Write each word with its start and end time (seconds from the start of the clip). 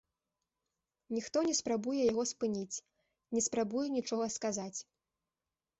Ніхто 1.17 1.37
не 1.49 1.53
спрабуе 1.59 1.99
яго 2.11 2.23
спыніць, 2.31 2.81
не 3.37 3.41
спрабуе 3.51 3.87
нічога 3.99 4.25
сказаць. 4.39 4.77